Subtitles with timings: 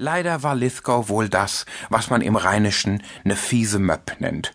[0.00, 4.54] Leider war Lithgow wohl das, was man im Rheinischen ne fiese Möpp nennt.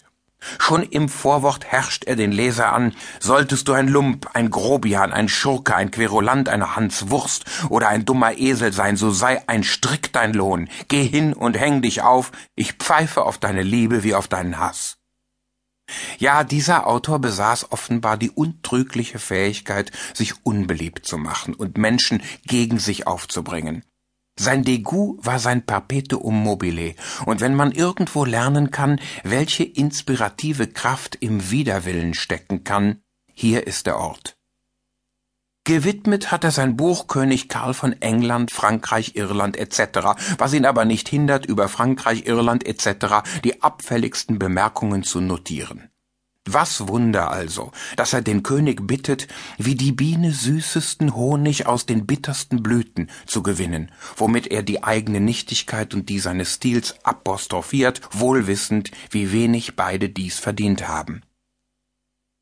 [0.57, 5.27] Schon im Vorwort herrscht er den Leser an, solltest du ein Lump, ein Grobian, ein
[5.27, 10.33] Schurke, ein Querulant, eine Hanswurst oder ein dummer Esel sein, so sei ein Strick dein
[10.33, 10.69] Lohn.
[10.87, 14.97] Geh hin und häng dich auf, ich pfeife auf deine Liebe wie auf deinen Hass.
[16.19, 22.79] Ja, dieser Autor besaß offenbar die untrügliche Fähigkeit, sich unbeliebt zu machen und Menschen gegen
[22.79, 23.83] sich aufzubringen.
[24.35, 26.95] Sein Degout war sein Perpetuum mobile,
[27.25, 33.85] und wenn man irgendwo lernen kann, welche inspirative Kraft im Widerwillen stecken kann, hier ist
[33.85, 34.37] der Ort.
[35.65, 40.83] Gewidmet hat er sein Buch König Karl von England, Frankreich, Irland etc., was ihn aber
[40.83, 43.23] nicht hindert, über Frankreich, Irland etc.
[43.45, 45.92] die abfälligsten Bemerkungen zu notieren.
[46.45, 52.05] Was Wunder also, dass er den König bittet, wie die Biene süßesten Honig aus den
[52.05, 58.91] bittersten Blüten zu gewinnen, womit er die eigene Nichtigkeit und die seines Stils apostrophiert, wohlwissend,
[59.09, 61.21] wie wenig beide dies verdient haben.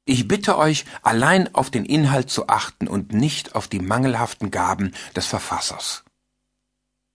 [0.06, 4.94] Ich bitte euch, allein auf den Inhalt zu achten und nicht auf die mangelhaften Gaben
[5.16, 6.04] des Verfassers.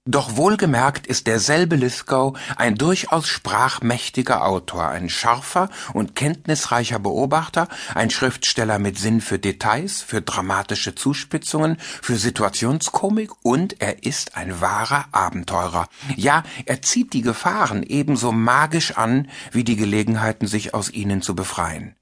[0.08, 8.10] Doch wohlgemerkt ist derselbe Lithgow ein durchaus sprachmächtiger Autor, ein scharfer und kenntnisreicher Beobachter, ein
[8.10, 15.06] Schriftsteller mit Sinn für Details, für dramatische Zuspitzungen, für Situationskomik und er ist ein wahrer
[15.10, 15.88] Abenteurer.
[16.14, 21.34] Ja, er zieht die Gefahren ebenso magisch an, wie die Gelegenheiten, sich aus ihnen zu
[21.34, 21.96] befreien.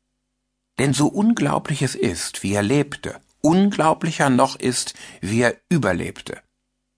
[0.78, 6.43] Denn so unglaublich es ist, wie er lebte, unglaublicher noch ist, wie er überlebte.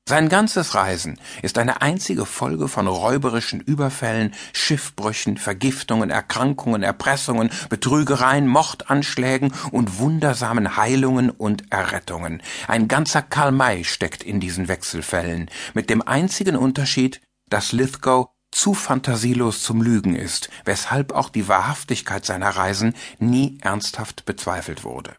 [0.08, 8.46] Sein ganzes Reisen ist eine einzige Folge von räuberischen Überfällen, Schiffbrüchen, Vergiftungen, Erkrankungen, Erpressungen, Betrügereien,
[8.46, 12.40] Mordanschlägen und wundersamen Heilungen und Errettungen.
[12.68, 18.74] Ein ganzer Karl May steckt in diesen Wechselfällen, mit dem einzigen Unterschied, dass Lithgow zu
[18.74, 25.16] fantasielos zum Lügen ist, weshalb auch die Wahrhaftigkeit seiner Reisen nie ernsthaft bezweifelt wurde.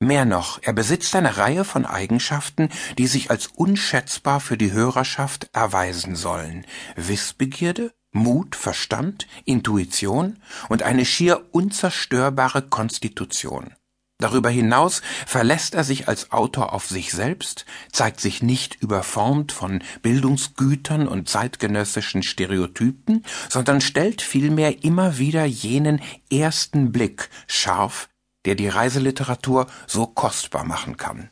[0.00, 5.50] Mehr noch, er besitzt eine Reihe von Eigenschaften, die sich als unschätzbar für die Hörerschaft
[5.52, 6.64] erweisen sollen.
[6.94, 13.74] Wissbegierde, Mut, Verstand, Intuition und eine schier unzerstörbare Konstitution.
[14.20, 19.82] Darüber hinaus verlässt er sich als Autor auf sich selbst, zeigt sich nicht überformt von
[20.02, 28.08] Bildungsgütern und zeitgenössischen Stereotypen, sondern stellt vielmehr immer wieder jenen ersten Blick scharf
[28.48, 31.28] der die Reiseliteratur so kostbar machen kann.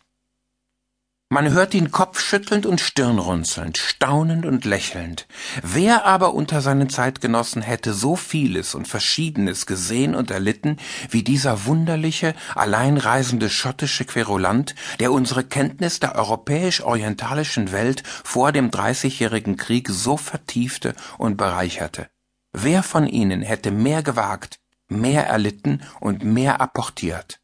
[1.30, 5.26] Man hört ihn kopfschüttelnd und stirnrunzelnd, staunend und lächelnd.
[5.62, 10.76] Wer aber unter seinen Zeitgenossen hätte so vieles und Verschiedenes gesehen und erlitten
[11.08, 19.56] wie dieser wunderliche, alleinreisende schottische Querulant, der unsere Kenntnis der europäisch-orientalischen Welt vor dem Dreißigjährigen
[19.56, 22.08] Krieg so vertiefte und bereicherte?
[22.52, 27.40] Wer von ihnen hätte mehr gewagt, mehr erlitten und mehr apportiert.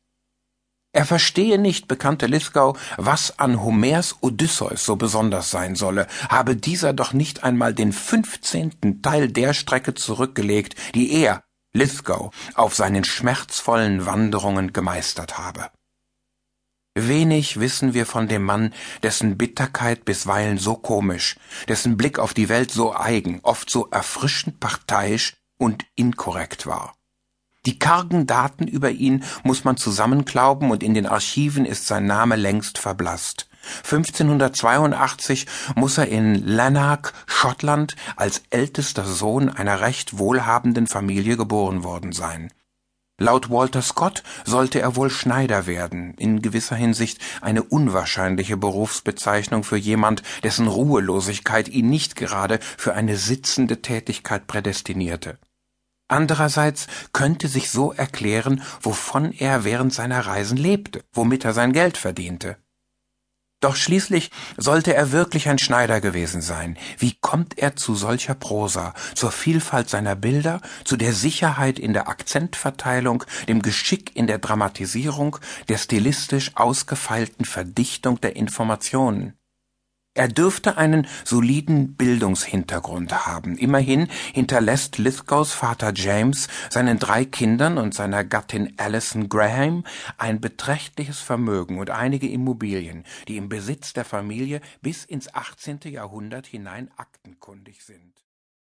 [0.94, 6.92] Er verstehe nicht, bekannte Lithgow, was an Homers Odysseus so besonders sein solle, habe dieser
[6.92, 14.04] doch nicht einmal den fünfzehnten Teil der Strecke zurückgelegt, die er, Lithgow, auf seinen schmerzvollen
[14.04, 15.70] Wanderungen gemeistert habe.
[16.94, 21.36] Wenig wissen wir von dem Mann, dessen Bitterkeit bisweilen so komisch,
[21.68, 26.94] dessen Blick auf die Welt so eigen, oft so erfrischend parteiisch und inkorrekt war.
[27.64, 32.34] Die kargen Daten über ihn muss man zusammenklauben und in den Archiven ist sein Name
[32.34, 33.48] längst verblasst.
[33.84, 35.46] 1582
[35.76, 42.52] muss er in Lanark, Schottland, als ältester Sohn einer recht wohlhabenden Familie geboren worden sein.
[43.18, 49.76] Laut Walter Scott sollte er wohl Schneider werden, in gewisser Hinsicht eine unwahrscheinliche Berufsbezeichnung für
[49.76, 55.38] jemand, dessen Ruhelosigkeit ihn nicht gerade für eine sitzende Tätigkeit prädestinierte.
[56.12, 61.96] Andererseits könnte sich so erklären, wovon er während seiner Reisen lebte, womit er sein Geld
[61.96, 62.58] verdiente.
[63.62, 66.76] Doch schließlich sollte er wirklich ein Schneider gewesen sein.
[66.98, 72.08] Wie kommt er zu solcher Prosa, zur Vielfalt seiner Bilder, zu der Sicherheit in der
[72.08, 75.38] Akzentverteilung, dem Geschick in der Dramatisierung,
[75.68, 79.32] der stilistisch ausgefeilten Verdichtung der Informationen?
[80.14, 83.56] Er dürfte einen soliden Bildungshintergrund haben.
[83.56, 89.84] Immerhin hinterlässt Lithgows Vater James seinen drei Kindern und seiner Gattin Alison Graham
[90.18, 95.80] ein beträchtliches Vermögen und einige Immobilien, die im Besitz der Familie bis ins 18.
[95.84, 98.12] Jahrhundert hinein aktenkundig sind